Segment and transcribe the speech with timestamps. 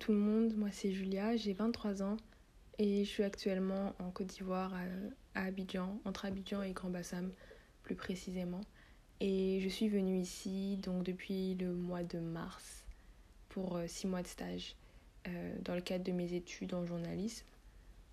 [0.00, 2.16] Tout le monde, moi c'est Julia, j'ai 23 ans
[2.78, 4.72] et je suis actuellement en Côte d'Ivoire
[5.34, 7.30] à, Abidjan, entre Abidjan et Grand Bassam
[7.82, 8.62] plus précisément.
[9.20, 12.84] Et je suis venue ici donc depuis le mois de mars
[13.50, 14.74] pour 6 euh, mois de stage
[15.28, 17.44] euh, dans le cadre de mes études en journalisme.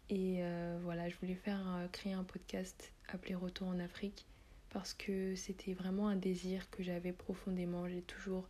[0.10, 4.26] Et euh, voilà, je voulais faire créer un podcast appelé Retour en Afrique
[4.70, 7.88] parce que c'était vraiment un désir que j'avais profondément.
[7.88, 8.50] J'ai toujours,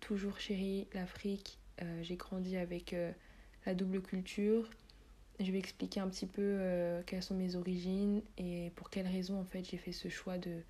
[0.00, 3.12] toujours chéri l'Afrique euh, j'ai grandi avec euh,
[3.66, 4.68] la double culture.
[5.40, 9.40] Je vais expliquer un petit peu euh, quelles sont mes origines et pour quelles raisons
[9.40, 10.60] en fait j'ai fait ce choix de,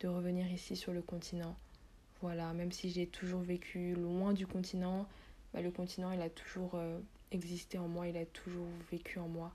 [0.00, 1.56] de revenir ici sur le continent.
[2.20, 5.08] Voilà, même si j'ai toujours vécu loin du continent,
[5.54, 6.78] bah, le continent il a toujours
[7.30, 9.54] existé en moi, il a toujours vécu en moi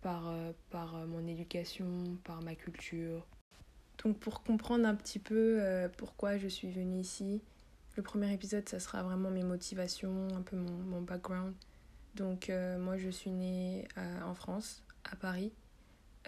[0.00, 0.32] par,
[0.70, 3.26] par mon éducation, par ma culture.
[4.04, 5.60] Donc pour comprendre un petit peu
[5.98, 7.42] pourquoi je suis venue ici,
[7.98, 11.52] le premier épisode, ça sera vraiment mes motivations, un peu mon, mon background.
[12.14, 13.88] Donc euh, moi, je suis née
[14.24, 15.52] en France, à Paris,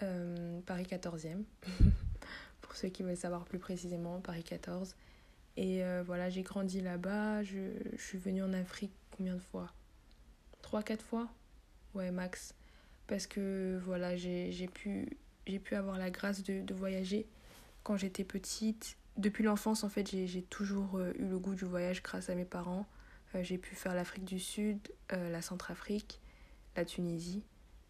[0.03, 1.43] euh, Paris 14e,
[2.61, 4.97] pour ceux qui veulent savoir plus précisément, Paris 14.
[5.55, 9.71] Et euh, voilà, j'ai grandi là-bas, je, je, suis venue en Afrique combien de fois?
[10.61, 11.29] Trois, quatre fois?
[11.93, 12.53] Ouais, max.
[13.07, 17.27] Parce que voilà, j'ai pu, pu avoir la grâce de, de voyager
[17.83, 22.01] quand j'étais petite depuis l'enfance, en fait, j'ai toujours euh, eu le goût du voyage
[22.01, 22.87] grâce à mes parents.
[23.35, 24.79] Euh, j'ai pu faire l'Afrique du Sud,
[25.11, 26.21] euh, la Centrafrique,
[26.75, 27.43] la Tunisie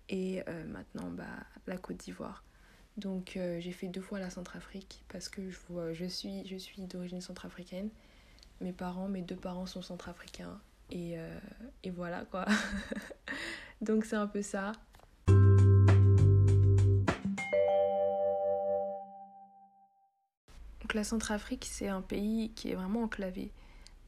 [0.09, 1.23] et maintenant bah,
[1.67, 2.43] la Côte d'Ivoire.
[2.97, 5.57] Donc j'ai fait deux fois la Centrafrique parce que je,
[5.93, 7.89] je suis, je suis d'origine centrafricaine.
[8.59, 10.59] Mes parents, mes deux parents sont centrafricains.
[10.89, 11.15] Et,
[11.83, 12.45] et voilà quoi.
[13.81, 14.73] Donc c'est un peu ça.
[20.93, 23.51] La Centrafrique, c'est un pays qui est vraiment enclavé.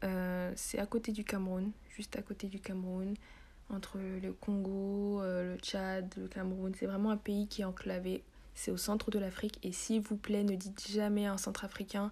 [0.04, 3.16] Euh, c'est à côté du Cameroun, juste à côté du Cameroun,
[3.70, 6.74] entre le Congo, euh, le Tchad, le Cameroun.
[6.78, 8.24] C'est vraiment un pays qui est enclavé.
[8.56, 9.60] C'est au centre de l'Afrique.
[9.64, 12.12] Et s'il vous plaît, ne dites jamais à un Centrafricain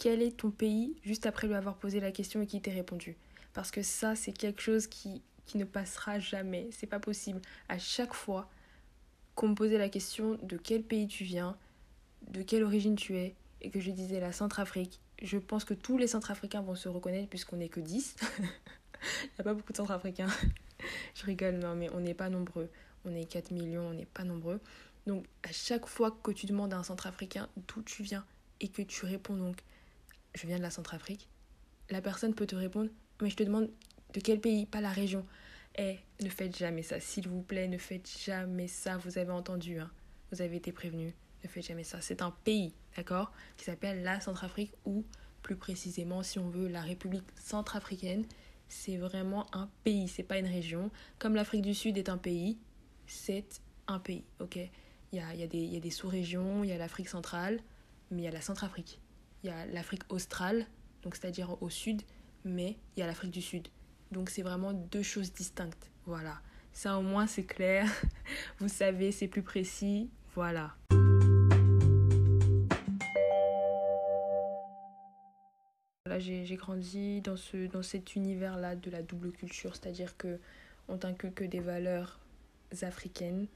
[0.00, 3.18] quel est ton pays juste après lui avoir posé la question et qui t'ait répondu.
[3.52, 6.68] Parce que ça, c'est quelque chose qui, qui ne passera jamais.
[6.72, 7.40] C'est pas possible.
[7.68, 8.48] À chaque fois
[9.34, 11.54] qu'on me posait la question de quel pays tu viens,
[12.28, 15.98] de quelle origine tu es, et que je disais la Centrafrique, je pense que tous
[15.98, 18.16] les Centrafricains vont se reconnaître puisqu'on n'est que 10.
[18.38, 20.28] Il n'y a pas beaucoup de Centrafricains.
[21.14, 22.70] je rigole, non, mais on n'est pas nombreux.
[23.04, 24.60] On est 4 millions, on n'est pas nombreux.
[25.06, 28.24] Donc, à chaque fois que tu demandes à un Centrafricain d'où tu viens
[28.60, 29.62] et que tu réponds donc,
[30.34, 31.28] je viens de la Centrafrique,
[31.88, 32.90] la personne peut te répondre,
[33.20, 33.70] mais je te demande
[34.12, 35.26] de quel pays, pas la région.
[35.78, 38.98] Eh, ne faites jamais ça, s'il vous plaît, ne faites jamais ça.
[38.98, 39.90] Vous avez entendu, hein.
[40.32, 41.14] Vous avez été prévenu.
[41.42, 42.00] Ne faites jamais ça.
[42.00, 45.04] C'est un pays, d'accord Qui s'appelle la Centrafrique ou
[45.42, 48.24] plus précisément, si on veut, la République centrafricaine.
[48.68, 50.90] C'est vraiment un pays, c'est pas une région.
[51.18, 52.58] Comme l'Afrique du Sud est un pays,
[53.06, 56.78] c'est un pays, ok Il y a, y a des, des sous-régions, il y a
[56.78, 57.60] l'Afrique centrale,
[58.10, 59.00] mais il y a la Centrafrique.
[59.42, 60.66] Il y a l'Afrique australe,
[61.02, 62.02] donc c'est-à-dire au sud,
[62.44, 63.68] mais il y a l'Afrique du Sud.
[64.12, 65.90] Donc c'est vraiment deux choses distinctes.
[66.06, 66.40] Voilà.
[66.72, 67.86] Ça au moins c'est clair.
[68.58, 70.10] Vous savez, c'est plus précis.
[70.34, 70.74] Voilà.
[76.20, 80.38] J'ai grandi dans, ce, dans cet univers-là de la double culture, c'est-à-dire que
[80.88, 82.18] on t'inculque des valeurs
[82.82, 83.46] africaines,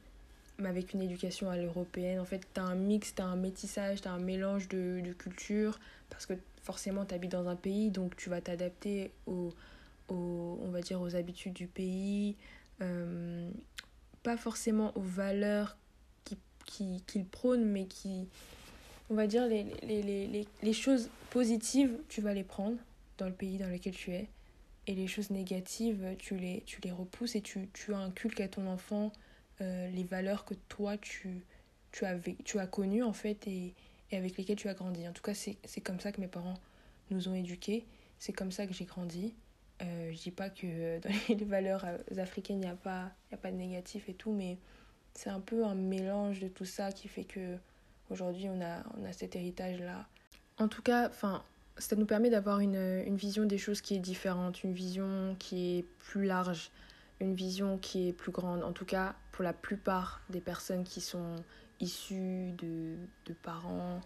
[0.58, 2.20] mais avec une éducation à l'européenne.
[2.20, 5.00] En fait, tu as un mix, tu as un métissage, tu as un mélange de,
[5.04, 5.78] de cultures,
[6.10, 9.52] parce que forcément, tu habites dans un pays, donc tu vas t'adapter aux,
[10.08, 12.36] aux, on va dire, aux habitudes du pays,
[12.82, 13.50] euh,
[14.22, 15.76] pas forcément aux valeurs
[16.24, 18.28] qu'il qui, qui prône, mais qui,
[19.10, 22.76] on va dire, les, les, les, les choses positives, tu vas les prendre
[23.18, 24.28] dans le pays dans lequel tu es.
[24.86, 28.66] Et les choses négatives, tu les, tu les repousses et tu, tu inculques à ton
[28.66, 29.12] enfant
[29.60, 31.42] euh, les valeurs que toi, tu,
[31.90, 33.74] tu, as, tu as connues, en fait, et,
[34.12, 35.08] avec lesquelles tu as grandi.
[35.08, 36.58] En tout cas, c'est comme ça que mes parents
[37.10, 37.84] nous ont éduqués.
[38.18, 39.34] C'est comme ça que j'ai grandi.
[39.82, 41.84] Euh, je dis pas que dans les valeurs
[42.18, 42.76] africaines, il n'y a,
[43.32, 44.58] a pas de négatif et tout, mais
[45.14, 47.56] c'est un peu un mélange de tout ça qui fait que
[48.10, 50.06] Aujourd'hui, on a, on a cet héritage-là.
[50.58, 51.42] En tout cas, enfin,
[51.78, 55.78] ça nous permet d'avoir une, une vision des choses qui est différente, une vision qui
[55.78, 56.70] est plus large,
[57.20, 58.62] une vision qui est plus grande.
[58.62, 61.36] En tout cas, pour la plupart des personnes qui sont
[61.80, 62.94] issues de,
[63.26, 64.00] de parents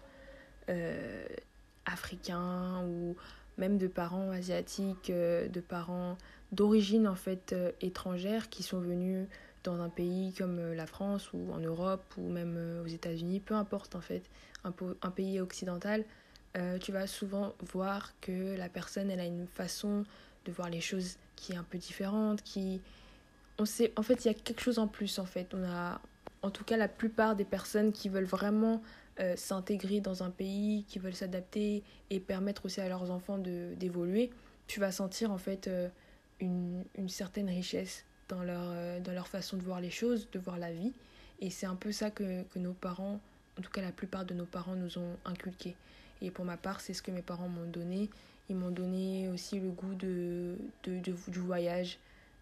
[0.69, 1.25] euh,
[1.85, 3.15] africains ou
[3.57, 6.17] même de parents asiatiques, euh, de parents
[6.51, 9.27] d'origine en fait euh, étrangère qui sont venus
[9.63, 13.39] dans un pays comme euh, la France ou en Europe ou même euh, aux États-Unis,
[13.39, 14.23] peu importe en fait,
[14.63, 14.71] un,
[15.11, 16.05] pays occidental,
[16.57, 20.03] euh, tu vas souvent voir que la personne elle a une façon
[20.45, 22.81] de voir les choses qui est un peu différente, qui...
[23.61, 25.53] On sait, en fait, il y a quelque chose en plus, en fait.
[25.53, 25.99] On a,
[26.43, 28.81] en tout cas, la plupart des personnes qui veulent vraiment
[29.35, 34.29] s'intégrer dans un pays, qui veulent s'adapter et permettre aussi à leurs enfants d'évoluer,
[34.67, 35.69] tu vas sentir, en fait,
[36.39, 40.39] une, une, certaine richesse dans leur, euh, dans leur façon de voir les choses, de
[40.39, 40.93] voir la vie.
[41.41, 43.19] Et c'est un peu ça que, que nos parents,
[43.57, 45.75] en tout cas la plupart de nos parents, nous ont inculqué.
[46.21, 48.09] Et pour ma part, c'est ce que mes parents m'ont donné.
[48.49, 51.97] Ils m'ont donné aussi le goût de, de, du voyage.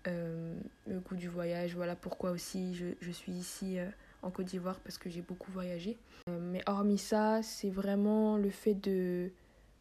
[0.08, 0.56] Euh,
[0.88, 1.76] le goût du voyage.
[1.76, 3.88] Voilà pourquoi aussi je, je suis ici euh,
[4.22, 5.98] en Côte d'Ivoire parce que j'ai beaucoup voyagé.
[6.28, 9.30] Mais hormis ça, c'est vraiment le fait de...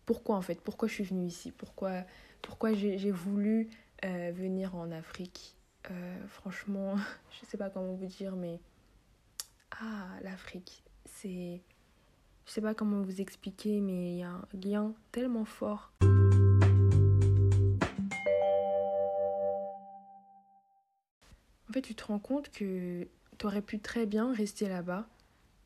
[0.04, 2.04] Pourquoi en fait Pourquoi je suis venue ici Pourquoi,
[2.40, 3.68] pourquoi j'ai voulu
[4.04, 5.55] venir en Afrique
[6.28, 6.96] Franchement,
[7.30, 8.60] je sais pas comment vous dire, mais...
[9.80, 11.60] Ah, l'Afrique, c'est
[12.46, 15.92] je sais pas comment vous expliquer, mais il y a un lien tellement fort.
[21.68, 25.08] En fait, tu te rends compte que tu aurais pu très bien rester là-bas,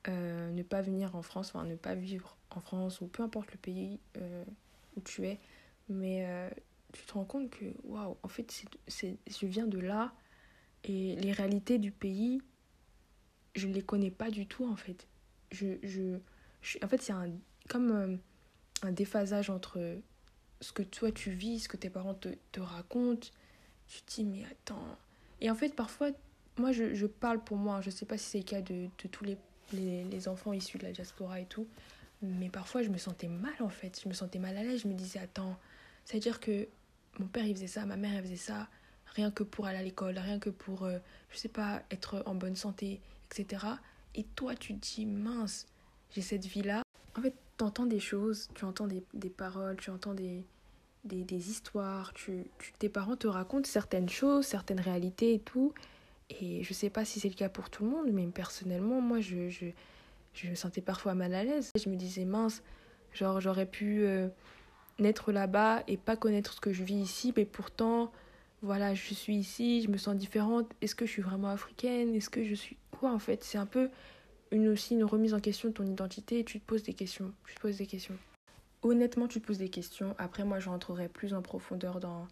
[0.09, 3.53] euh, ne pas venir en France, enfin ne pas vivre en France ou peu importe
[3.53, 4.45] le pays euh,
[4.97, 5.39] où tu es,
[5.91, 6.49] mais euh,
[6.93, 10.13] tu te rends compte que, waouh, en fait, c'est, je viens de là
[10.85, 12.41] et les réalités du pays,
[13.55, 15.07] je ne les connais pas du tout en fait.
[15.51, 16.19] Je, je,
[16.83, 17.31] en fait, c'est un,
[17.69, 18.17] comme euh,
[18.83, 20.01] un déphasage entre
[20.61, 23.29] ce que toi tu vis, ce que tes parents te, te racontent.
[23.89, 24.97] Tu te dis, mais attends.
[25.41, 26.11] Et en fait, parfois,
[26.59, 27.81] moi, je, je parle pour moi.
[27.81, 29.37] Je sais pas si c'est le cas de, de tous les,
[29.73, 31.67] les, les, enfants issus de la diaspora et tout.
[32.23, 34.01] Mais parfois, je me sentais mal, en fait.
[34.03, 34.83] Je me sentais mal à l'aise.
[34.83, 35.59] Je me disais, attends,
[36.05, 36.69] c'est-à-dire que
[37.21, 38.69] mon père, il faisait ça, ma mère, elle faisait ça,
[39.15, 40.99] rien que pour aller à l'école, rien que pour, euh,
[41.31, 43.01] je sais pas, être en bonne santé,
[43.31, 43.67] etc.
[44.15, 45.67] Et toi, tu te dis, mince,
[46.11, 46.83] j'ai cette vie-là.
[47.17, 50.45] En fait, tu entends des choses, tu entends des, des paroles, tu entends des,
[51.05, 52.45] des, des histoires, tu,
[52.79, 55.75] tes parents te racontent certaines choses, certaines réalités et tout.
[56.31, 59.21] Et je sais pas si c'est le cas pour tout le monde, mais personnellement, moi,
[59.21, 59.67] je, je,
[60.33, 61.71] je me sentais parfois mal à l'aise.
[61.77, 62.63] Je me disais, mince,
[63.13, 64.29] genre, j'aurais pu euh,
[65.01, 68.13] naître là-bas et pas connaître ce que je vis ici, mais pourtant,
[68.63, 70.71] voilà, je suis ici, je me sens différente.
[70.83, 72.15] Est-ce que je suis vraiment africaine?
[72.15, 73.43] Est-ce que je suis quoi en fait?
[73.43, 73.91] C'est un peu
[74.51, 77.33] une, aussi une remise en question de ton identité et tu te poses des questions.
[77.47, 78.17] Tu te poses des questions.
[78.83, 80.15] Honnêtement, tu te poses des questions.
[80.19, 82.27] Après, moi, je rentrerai plus en profondeur dans,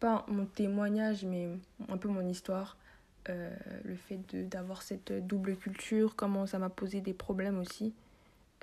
[0.00, 1.48] pas mon témoignage, mais
[1.88, 2.76] un peu mon histoire.
[3.28, 3.54] Euh,
[3.84, 4.18] le fait
[4.48, 7.94] d'avoir cette double culture, comment ça m'a posé des problèmes aussi,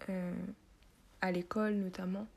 [0.09, 0.33] euh,
[1.21, 2.27] à l'école notamment.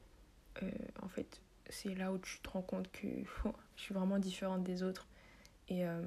[0.62, 0.70] Euh,
[1.02, 3.06] en fait, c'est là où tu te rends compte que
[3.76, 5.06] je suis vraiment différente des autres.
[5.68, 6.00] Et euh,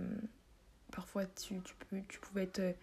[0.92, 2.76] parfois, tu, tu, peux, tu pouvais être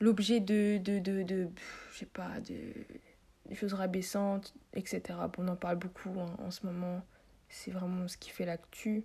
[0.00, 1.48] l'objet de, de, de, de,
[1.92, 5.02] je sais pas, de, choses rabaissantes, etc.
[5.38, 7.02] on en parle beaucoup en ce moment.
[7.48, 9.04] C'est vraiment ce qui fait l'actu.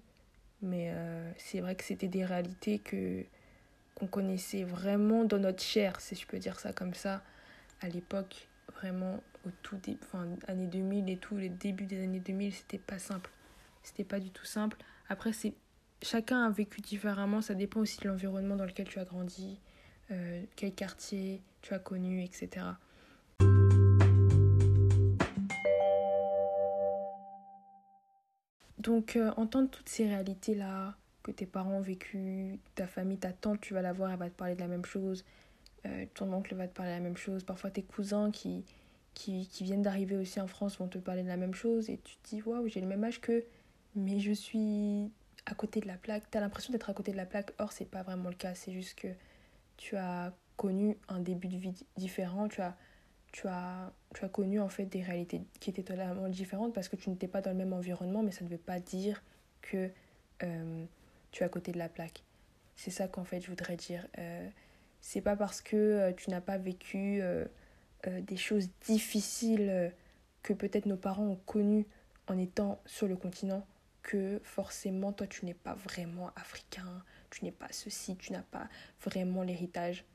[0.61, 3.25] Mais euh, c'est vrai que c'était des réalités que
[3.95, 7.21] qu'on connaissait vraiment dans notre chair, si je peux dire ça comme ça,
[7.81, 8.47] à l'époque,
[8.81, 12.80] vraiment au tout début, enfin, années 2000 et tout, les débuts des années 2000, c'était
[12.80, 13.30] pas simple.
[13.83, 14.78] C'était pas du tout simple.
[15.10, 15.54] Après, c'est
[16.01, 19.60] chacun a vécu différemment, ça dépend aussi de l'environnement dans lequel tu as grandi,
[20.10, 22.66] euh, quel quartier tu as connu, etc.
[28.80, 33.61] Donc, euh, entendre toutes ces réalités-là, que tes parents ont vécu, ta famille, ta tante,
[33.61, 35.23] tu vas la voir, elle va te parler de la même chose,
[35.85, 38.64] euh, ton oncle va te parler de la même chose, parfois tes cousins qui,
[39.14, 41.97] qui, qui viennent d'arriver aussi en France vont te parler de la même chose, et
[41.97, 43.44] tu te dis, waouh, j'ai le même âge que,
[43.95, 45.11] mais je suis
[45.45, 47.71] à côté de la plaque, tu as l'impression d'être à côté de la plaque, or,
[47.71, 49.07] c'est pas vraiment le cas, c'est juste que
[49.78, 52.78] tu as connu un début de vie différent, tu as,
[53.31, 56.95] tu as, tu as connu en fait des réalités qui étaient totalement différentes parce que
[56.95, 59.23] tu n'étais pas dans le même environnement, mais ça ne veut pas dire
[59.64, 59.90] que
[60.44, 60.85] euh,
[61.31, 62.23] tu es à côté de la plaque.
[62.76, 64.07] C'est ça qu'en fait je voudrais dire.
[64.19, 64.47] Euh,
[65.01, 67.45] c'est pas parce que euh, tu n'as pas vécu euh,
[68.07, 69.91] euh, des choses difficiles
[70.43, 71.87] que peut-être nos parents ont connues
[72.27, 73.65] en étant sur le continent
[74.03, 78.69] que forcément toi tu n'es pas vraiment africain, tu n'es pas ceci, tu n'as pas
[79.03, 80.05] vraiment l'héritage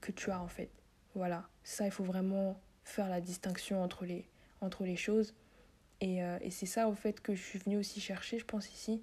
[0.00, 0.68] que tu as en fait.
[1.14, 4.28] Voilà, ça il faut vraiment faire la distinction entre les,
[4.60, 5.34] entre les choses.
[6.00, 9.02] Et, et c'est ça au fait que je suis venue aussi chercher, je pense ici,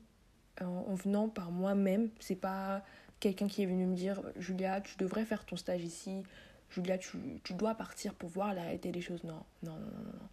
[0.62, 2.10] en, en venant par moi-même.
[2.20, 2.84] C'est pas
[3.20, 6.24] quelqu'un qui est venu me dire Julia, tu devrais faire ton stage ici.
[6.70, 9.24] Julia, tu, tu dois partir pour voir la réalité des choses.
[9.24, 10.30] Non, non, non, non, non.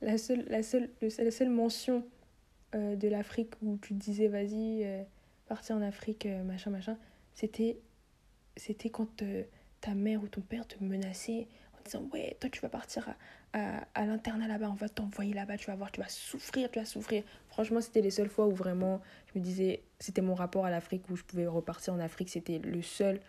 [0.00, 2.04] La seule, la seule, la seule mention
[2.74, 5.02] euh, de l'Afrique où tu disais vas-y, euh,
[5.46, 6.98] partir en Afrique, euh, machin, machin,
[7.34, 7.78] c'était,
[8.56, 9.22] c'était quand
[9.80, 11.46] ta mère ou ton père te menaçait
[11.78, 13.16] en disant ouais, toi tu vas partir à,
[13.58, 16.78] à, à l'internat là-bas, on va t'envoyer là-bas, tu vas voir, tu vas souffrir, tu
[16.78, 17.22] vas souffrir.
[17.54, 19.00] Franchement, c'était les seules fois où vraiment
[19.32, 22.28] je me disais, c'était mon rapport à l'Afrique où je pouvais repartir en Afrique.
[22.28, 23.20] C'était le seul,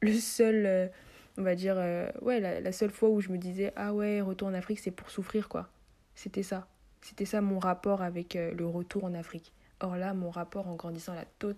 [0.00, 0.88] le seul, euh,
[1.36, 4.48] on va dire, euh, ouais, la, seule fois où je me disais, ah ouais, retour
[4.48, 5.68] en Afrique, c'est pour souffrir, quoi.
[6.14, 6.66] C'était ça.
[7.02, 9.52] C'était ça mon rapport avec euh, le retour en Afrique.
[9.80, 11.12] Or là, mon rapport en grandissant,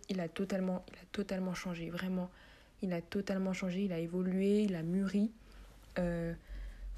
[0.08, 2.28] il a, totalement, il a totalement changé, vraiment.
[2.82, 5.30] Il a totalement changé, il a évolué, il a mûri.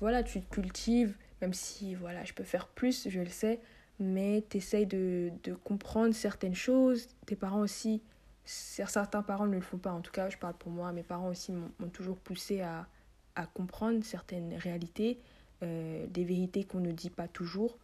[0.01, 3.61] voilà, tu te cultives, même si, voilà, je peux faire plus, je le sais
[3.99, 7.09] mais tu essayes de, de, comprendre certaines choses.
[7.27, 8.03] Tes parents aussi,
[8.45, 11.29] certains parents ne le font pas, en tout cas je parle pour moi, mes parents
[11.29, 12.87] aussi m'ont toujours poussé à,
[13.35, 15.19] à, comprendre certaines réalités,
[15.63, 17.79] euh, des vérités qu'on ne dit pas toujours,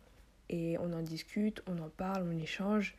[0.48, 2.96] et on en discute, on en parle, on échange,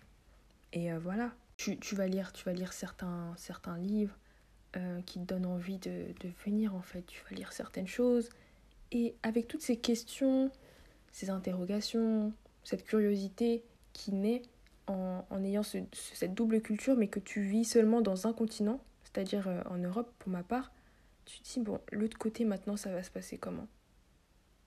[0.73, 1.31] et euh, voilà.
[1.57, 4.17] Tu, tu, vas lire, tu vas lire certains, certains livres
[4.75, 8.29] euh, qui te donnent envie de, de venir en fait, tu vas lire certaines choses,
[8.91, 10.51] et avec toutes ces questions,
[11.13, 12.33] ces interrogations,
[12.65, 14.41] cette curiosité qui naît
[14.87, 18.81] en, en ayant ce, cette double culture, mais que tu vis seulement dans un continent,
[19.03, 20.73] c'est-à-dire euh, en Europe pour ma part,
[21.25, 23.67] tu te dis, bon, l'autre côté maintenant, ça va se passer comment?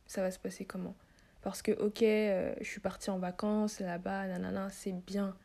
[0.07, 0.95] Ça va se passer comment?
[1.43, 5.37] Parce que, ok, euh, je suis partie en vacances là-bas, nanana, c'est bien,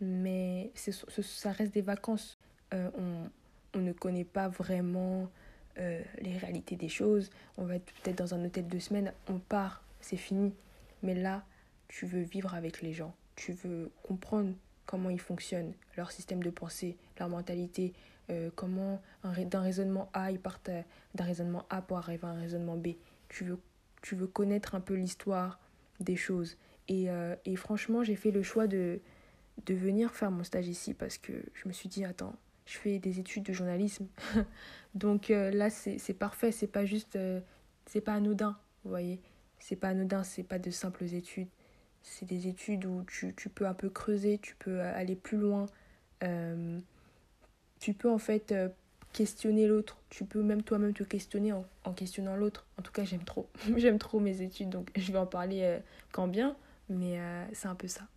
[0.00, 2.38] mais ça reste des vacances.
[2.74, 5.28] Euh, on, on, ne connaît pas vraiment
[5.76, 7.30] les réalités des choses.
[7.56, 10.52] On va être peut-être dans un hôtel deux semaines, on part, c'est fini.
[11.04, 11.44] Mais là,
[11.88, 14.54] tu veux vivre avec les gens, tu veux comprendre
[14.88, 17.92] comment ils fonctionnent, leur système de pensée, leur mentalité,
[18.30, 20.82] euh, comment d'un raisonnement A, ils partent euh,
[21.14, 22.88] d'un raisonnement A pour arriver à un raisonnement B.
[23.28, 23.58] Tu veux,
[24.02, 25.60] tu veux connaître un peu l'histoire
[26.00, 26.56] des choses.
[26.88, 29.00] Et, euh, et franchement, j'ai fait le choix de,
[29.66, 32.98] de venir faire mon stage ici parce que je me suis dit, attends, je fais
[32.98, 34.06] des études de journalisme.
[34.94, 37.18] Donc là, c'est parfait, c'est pas juste,
[37.86, 39.20] c'est pas anodin, vous voyez.
[39.58, 41.48] C'est pas anodin, c'est pas de simples études
[42.08, 45.66] c'est des études où tu, tu, peux un peu creuser, tu peux aller plus loin.
[46.24, 46.80] Euh,
[47.80, 48.68] tu peux en fait euh,
[49.12, 49.98] questionner l'autre.
[50.10, 52.66] Tu peux même toi-même te questionner en, en questionnant l'autre.
[52.78, 53.48] En tout cas, j'aime trop.
[53.76, 55.78] j'aime trop mes études, donc je vais en parler euh,
[56.10, 56.56] quand bien.
[56.88, 57.20] Mais
[57.52, 58.08] c'est un peu ça.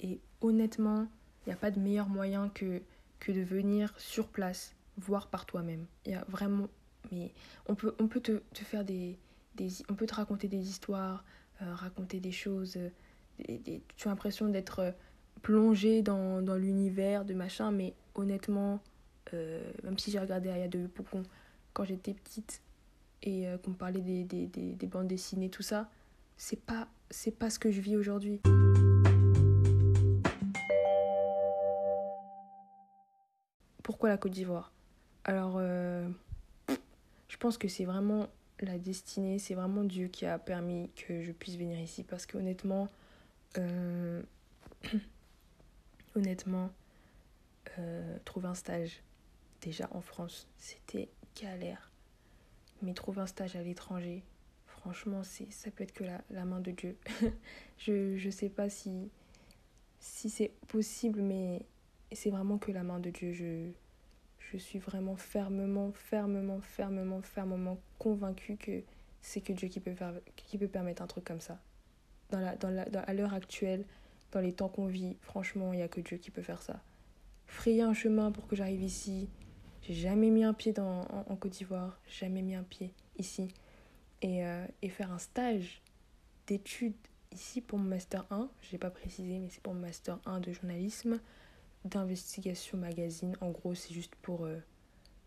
[0.00, 1.06] Et honnêtement,
[1.46, 2.82] il n'y a pas de meilleur moyen que,
[3.20, 5.86] que de venir sur place, voir par toi-même.
[6.04, 6.66] Il y a vraiment...
[7.12, 7.30] Mais
[7.68, 9.16] on peut, on peut te, te faire des,
[9.54, 9.68] des...
[9.88, 11.24] On peut te raconter des histoires,
[11.60, 12.76] raconter des choses
[13.96, 14.90] tu as l'impression d'être euh,
[15.42, 18.80] plongé dans, dans l'univers de machin, mais honnêtement,
[19.34, 21.22] euh, même si j'ai regardé Aya de Poupon
[21.72, 22.62] quand j'étais petite
[23.22, 25.90] et euh, qu'on parlait des, des, des, des, bandes dessinées, tout ça,
[26.36, 28.40] c'est pas, c'est pas ce que je vis aujourd'hui.
[33.82, 34.72] Pourquoi la Côte d'Ivoire?
[35.24, 38.28] Alors, je pense que c'est vraiment
[38.60, 42.38] la destinée, c'est vraiment Dieu qui a permis que je puisse venir ici parce que
[42.38, 42.88] honnêtement,
[43.58, 44.22] euh,
[46.14, 46.70] honnêtement,
[47.78, 49.02] euh, trouver un stage
[49.60, 51.08] déjà en France, c'était
[51.40, 51.90] galère.
[52.82, 54.22] Mais trouver un stage à l'étranger,
[54.66, 56.96] franchement, c'est ça peut être que la, main de Dieu.
[57.78, 59.10] je je sais pas si
[59.98, 61.62] c'est possible, mais
[62.12, 63.32] c'est vraiment que la main de Dieu.
[63.32, 63.70] Je
[64.52, 68.82] je suis vraiment fermement, fermement, fermement, fermement convaincue que
[69.20, 71.58] c'est que Dieu qui peut permettre un truc comme ça
[72.30, 73.84] dans la, dans la, à l'heure actuelle,
[74.32, 76.80] dans les temps qu'on vit, franchement, il n'y a que Dieu qui peut faire ça.
[77.46, 79.28] Frayer un chemin pour que j'arrive ici.
[79.82, 83.48] J'ai jamais mis un pied dans, en, Côte d'Ivoire, jamais mis un pied ici.
[84.22, 85.80] Et, euh, et faire un stage
[86.46, 86.94] d'études
[87.32, 90.40] ici pour mon Master 1, je n'ai pas précisé, mais c'est pour mon Master 1
[90.40, 91.20] de journalisme,
[91.84, 93.36] d'investigation magazine.
[93.40, 94.58] En gros, c'est juste pour euh,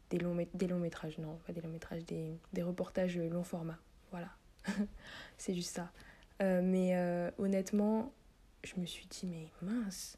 [0.10, 3.78] des, longs, des longs métrages, non, pas des longs métrages, des, des reportages long format.
[4.12, 4.30] Voilà,
[5.38, 5.92] c'est juste ça.
[6.42, 8.14] Euh, mais euh, honnêtement,
[8.64, 10.18] je me suis dit, mais mince,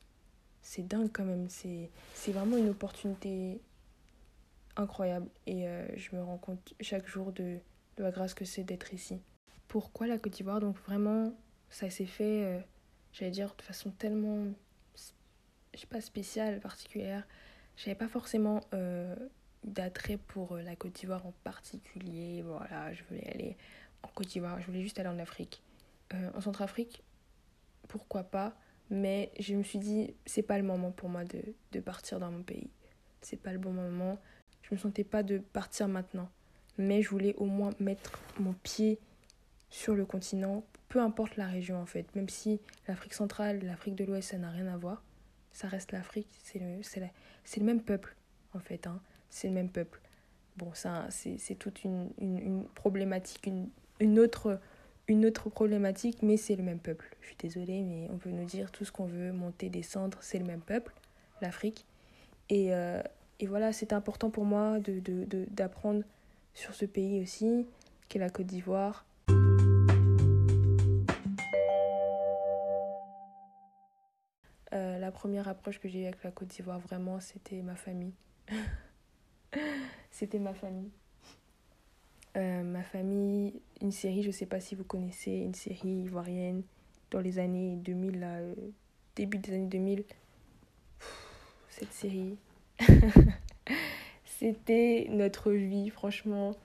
[0.61, 1.47] c'est dingue quand même.
[1.49, 1.89] C'est
[2.31, 3.59] vraiment une opportunité
[4.75, 5.27] incroyable.
[5.47, 7.57] Et euh, je me rends compte chaque jour de,
[7.97, 9.19] la grâce que c'est d'être ici.
[9.67, 10.59] Pourquoi la Côte d'Ivoire?
[10.59, 11.33] Donc vraiment,
[11.69, 12.65] ça s'est fait,
[13.13, 14.47] j'allais dire, de façon tellement,
[15.73, 17.27] je sais pas, spéciale, particulière.
[17.77, 18.61] J'avais pas forcément
[19.63, 22.41] d'attrait pour la Côte d'Ivoire en particulier.
[22.41, 23.57] Voilà, je voulais aller
[24.03, 25.61] en Côte d'Ivoire, je voulais juste aller en Afrique.
[26.13, 27.03] Euh, en Centrafrique,
[27.87, 28.55] pourquoi pas,
[28.89, 31.41] mais je me suis dit, c'est pas le moment pour moi de,
[31.71, 32.69] de partir dans mon pays.
[33.21, 34.19] C'est pas le bon moment.
[34.63, 36.29] Je me sentais pas de partir maintenant.
[36.77, 38.99] Mais je voulais au moins mettre mon pied
[39.69, 42.13] sur le continent, peu importe la région en fait.
[42.15, 45.03] Même si l'Afrique centrale, l'Afrique de l'Ouest, ça n'a rien à voir.
[45.53, 48.15] Ça reste l'Afrique, c'est le, c'est le même peuple
[48.53, 48.87] en fait.
[48.87, 49.01] Hein.
[49.29, 50.01] C'est le même peuple.
[50.57, 53.69] Bon, ça, c'est toute une, une, une problématique, une,
[54.01, 54.59] une autre
[55.07, 57.15] une autre problématique, mais c'est le même peuple.
[57.21, 60.39] Je suis désolée, mais on peut nous dire tout ce qu'on veut, monter, descendre, c'est
[60.39, 60.93] le même peuple,
[61.41, 61.85] l'Afrique.
[62.49, 63.01] Et, euh,
[63.47, 66.07] voilà, c'est important pour moi d'apprendre de, de,
[66.53, 67.65] sur ce pays aussi,
[68.07, 69.05] qu'est la Côte d'Ivoire.
[74.73, 78.13] Euh, la première approche que j'ai eue avec la Côte d'Ivoire, vraiment, c'était ma famille.
[80.11, 80.91] c'était ma famille.
[82.37, 86.63] Euh, ma famille, une série, je ne sais pas si vous connaissez, une série ivoirienne
[87.11, 88.55] dans les années 2000, là, euh,
[89.15, 90.03] début des années 2000.
[91.69, 92.37] cette série,
[94.25, 96.55] c'était notre vie, franchement.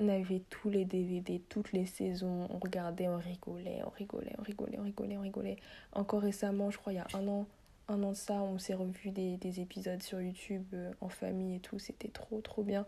[0.00, 4.42] On avait tous les DVD, toutes les saisons, on regardait, on rigolait, on rigolait, on
[4.42, 5.56] rigolait, on rigolait, on rigolait.
[5.92, 7.46] Encore récemment, je crois, il y a un an,
[7.88, 11.56] un an de ça, on s'est revu des, des, épisodes sur YouTube euh, en famille
[11.56, 12.86] et tout, c'était trop, trop bien.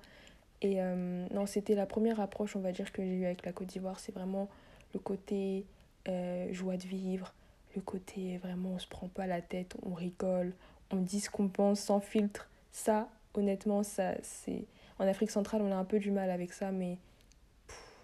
[0.63, 3.53] Et euh, non, c'était la première approche, on va dire, que j'ai eue avec la
[3.53, 4.01] Côte d'Ivoire.
[4.01, 4.49] C'est vraiment
[4.95, 5.67] le côté
[6.09, 7.35] euh, joie de vivre,
[7.75, 10.55] le côté vraiment on se prend pas la tête, on rigole,
[10.91, 12.49] on dit ce qu'on pense sans filtre.
[12.73, 14.65] Ça, honnêtement, ça c'est.
[14.99, 16.97] En Afrique centrale, on a un peu du mal avec ça, mais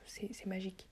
[0.05, 0.87] c'est magique.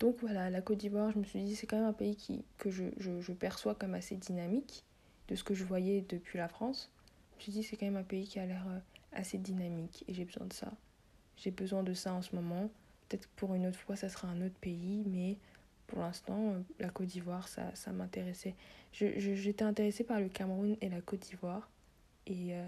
[0.00, 2.44] Donc voilà, la Côte d'Ivoire, je me suis dit, c'est quand même un pays qui,
[2.58, 4.84] que je, je, perçois comme assez dynamique
[5.28, 6.90] de ce que je voyais depuis la France.
[7.32, 8.78] Je me suis dit, c'est quand même un pays qui a l'air euh,
[9.16, 10.72] assez dynamique et j'ai besoin de ça.
[11.36, 12.70] J'ai besoin de ça en ce moment.
[13.08, 15.36] Peut-être pour une autre fois, ça sera un autre pays, mais
[15.86, 18.54] pour l'instant, la Côte d'Ivoire, ça, ça m'intéressait.
[18.92, 21.68] J'étais je, intéressée par le Cameroun et la Côte d'Ivoire.
[22.26, 22.66] Et, euh,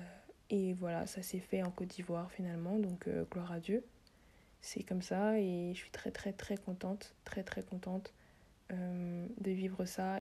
[0.50, 3.82] et voilà, ça s'est fait en Côte d'Ivoire finalement, donc euh, gloire à Dieu.
[4.60, 8.12] C'est comme ça et je suis très très très contente, très très contente
[8.72, 10.18] euh, de vivre ça.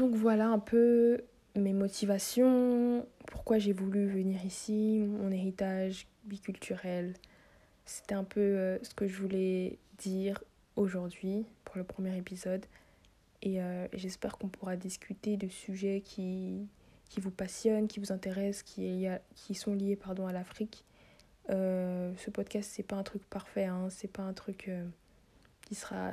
[0.00, 1.20] Donc voilà un peu
[1.56, 7.12] mes motivations, pourquoi j'ai voulu venir ici, mon héritage biculturel.
[7.84, 10.42] C'était un peu euh, ce que je voulais dire
[10.74, 12.64] aujourd'hui pour le premier épisode.
[13.42, 16.66] Et euh, j'espère qu'on pourra discuter de sujets qui,
[17.18, 20.86] vous passionnent, qui vous intéressent, qui, qui sont liés pardon, à l'Afrique.
[21.50, 24.70] Euh, ce podcast, c'est pas un truc parfait, hein, c'est pas un truc
[25.60, 26.12] qui sera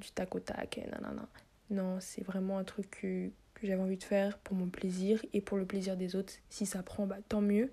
[0.00, 0.80] du tac au tac.
[0.90, 1.28] Nanana.
[1.70, 3.30] Non, c'est vraiment un truc que,
[3.62, 6.32] j'avais envie de faire pour mon plaisir et pour le plaisir des autres.
[6.48, 7.72] Si ça prend, bah, tant mieux.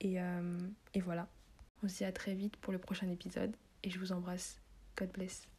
[0.00, 0.58] Et, euh,
[0.94, 1.28] et voilà.
[1.82, 4.60] On se dit à très vite pour le prochain épisode et je vous embrasse.
[4.96, 5.51] God bless.